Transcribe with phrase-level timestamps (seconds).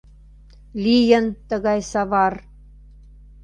[0.83, 2.33] Лийын тыгай савар.